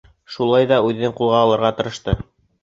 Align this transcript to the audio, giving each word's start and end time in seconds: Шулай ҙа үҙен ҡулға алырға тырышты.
Шулай 0.35 0.65
ҙа 0.71 0.79
үҙен 0.87 1.13
ҡулға 1.19 1.43
алырға 1.49 1.71
тырышты. 1.83 2.17